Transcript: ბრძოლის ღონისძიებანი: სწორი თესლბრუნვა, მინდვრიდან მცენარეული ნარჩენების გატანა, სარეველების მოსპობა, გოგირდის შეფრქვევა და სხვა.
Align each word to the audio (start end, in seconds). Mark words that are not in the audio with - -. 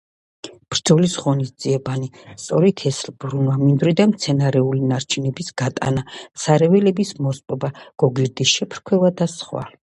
ბრძოლის 0.73 1.17
ღონისძიებანი: 1.25 2.07
სწორი 2.43 2.71
თესლბრუნვა, 2.83 3.59
მინდვრიდან 3.65 4.11
მცენარეული 4.15 4.83
ნარჩენების 4.95 5.53
გატანა, 5.65 6.07
სარეველების 6.47 7.15
მოსპობა, 7.29 7.75
გოგირდის 8.07 8.59
შეფრქვევა 8.59 9.17
და 9.23 9.33
სხვა. 9.39 9.67